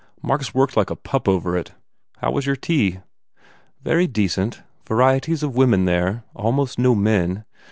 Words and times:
Mark 0.23 0.41
s 0.41 0.51
worked 0.51 0.75
like 0.75 0.89
a 0.89 0.95
pup 0.95 1.27
over 1.27 1.55
it. 1.55 1.73
How 2.17 2.31
was 2.31 2.47
your 2.47 2.55
tea?" 2.55 3.01
"Very 3.83 4.07
decent. 4.07 4.63
Varieties 4.87 5.43
of 5.43 5.55
women, 5.55 5.85
there. 5.85 6.23
Almost 6.33 6.79
no 6.79 6.95
men. 6.95 7.45